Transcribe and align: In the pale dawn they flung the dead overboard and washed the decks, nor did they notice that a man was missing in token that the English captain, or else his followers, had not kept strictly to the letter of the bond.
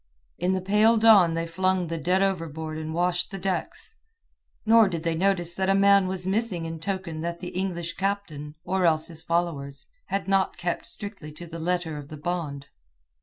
In 0.39 0.53
the 0.53 0.61
pale 0.61 0.97
dawn 0.97 1.35
they 1.35 1.45
flung 1.45 1.85
the 1.85 1.99
dead 1.99 2.23
overboard 2.23 2.79
and 2.79 2.91
washed 2.91 3.29
the 3.29 3.37
decks, 3.37 3.97
nor 4.65 4.89
did 4.89 5.03
they 5.03 5.13
notice 5.13 5.53
that 5.53 5.69
a 5.69 5.75
man 5.75 6.07
was 6.07 6.25
missing 6.25 6.65
in 6.65 6.79
token 6.79 7.21
that 7.21 7.39
the 7.39 7.49
English 7.49 7.93
captain, 7.97 8.55
or 8.63 8.83
else 8.87 9.05
his 9.05 9.21
followers, 9.21 9.85
had 10.05 10.27
not 10.27 10.57
kept 10.57 10.87
strictly 10.87 11.31
to 11.33 11.45
the 11.45 11.59
letter 11.59 11.99
of 11.99 12.07
the 12.07 12.17
bond. 12.17 12.65